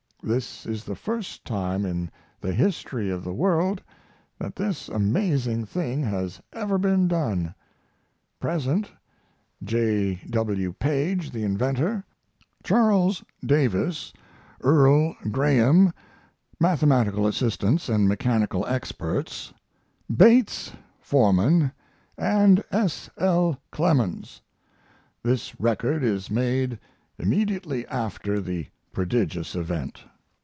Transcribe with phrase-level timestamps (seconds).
[0.23, 3.81] This is the first time in the history of the world
[4.37, 7.55] that this amazing thing has ever been done.
[8.39, 8.91] Present:
[9.63, 10.21] J.
[10.29, 10.73] W.
[10.73, 12.03] Paige, the inventor;
[12.63, 15.17] Charles Davis, | Mathematical
[17.25, 19.53] assistants Earll |& mechanical Graham | experts
[20.15, 21.71] Bates, foreman,
[22.15, 23.09] and S.
[23.17, 23.59] L.
[23.71, 24.39] Clemens.
[25.23, 26.77] This record is made
[27.17, 30.03] immediately after the prodigious event.